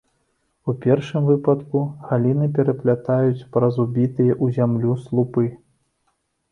У 0.71 0.73
першым 0.85 1.27
выпадку 1.31 1.83
галіны 2.09 2.49
пераплятаюць 2.57 3.47
праз 3.59 3.73
убітыя 3.85 4.33
ў 4.43 4.61
зямлю 4.61 5.01
слупы. 5.05 5.45